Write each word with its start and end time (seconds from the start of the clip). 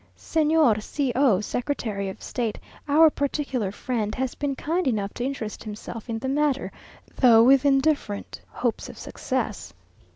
Señor 0.17 0.81
C 0.81 1.11
o, 1.15 1.41
secretary 1.41 2.09
of 2.09 2.23
state, 2.23 2.57
our 2.87 3.11
particular 3.11 3.71
friend, 3.71 4.15
has 4.15 4.33
been 4.33 4.55
kind 4.55 4.87
enough 4.87 5.13
to 5.13 5.23
interest 5.23 5.63
himself 5.63 6.09
in 6.09 6.17
the 6.17 6.27
matter, 6.27 6.71
though 7.17 7.43
with 7.43 7.65
indifferent 7.65 8.41
hopes 8.49 8.89
of 8.89 8.97
success. 8.97 9.75